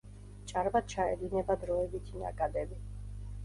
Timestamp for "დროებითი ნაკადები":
1.67-2.85